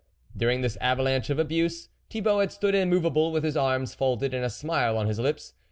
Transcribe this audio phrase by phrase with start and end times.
[0.35, 4.49] During this avalanche of abuse Thibault had stood immovable with his arms folded and a
[4.49, 5.53] smile on his lips.